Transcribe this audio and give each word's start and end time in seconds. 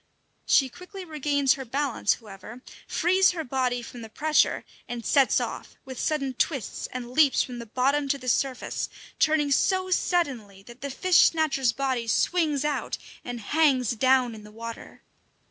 She 0.47 0.67
quickly 0.67 1.05
regains 1.05 1.53
her 1.53 1.63
balance, 1.63 2.15
however, 2.15 2.63
frees 2.87 3.33
her 3.33 3.43
body 3.43 3.83
from 3.83 4.01
the 4.01 4.09
pressure, 4.09 4.65
and 4.87 5.05
sets 5.05 5.39
off, 5.39 5.75
with 5.85 5.99
sudden 5.99 6.33
twists, 6.33 6.87
and 6.91 7.11
leaps 7.11 7.43
from 7.43 7.59
the 7.59 7.67
bottom 7.67 8.07
to 8.07 8.17
the 8.17 8.27
surface, 8.27 8.89
turning 9.19 9.51
so 9.51 9.91
suddenly 9.91 10.63
that 10.63 10.81
the 10.81 10.89
fish 10.89 11.19
snatcher's 11.19 11.71
body 11.71 12.07
swings 12.07 12.65
out 12.65 12.97
and 13.23 13.41
hangs 13.41 13.91
down 13.91 14.33
in 14.33 14.43
the 14.43 14.49
water. 14.51 15.03